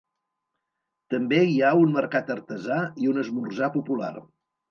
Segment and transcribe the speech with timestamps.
[1.13, 4.13] També hi ha un mercat artesà i un esmorzar popular.